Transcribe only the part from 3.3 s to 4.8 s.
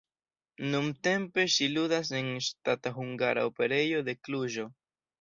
Operejo de Kluĵo.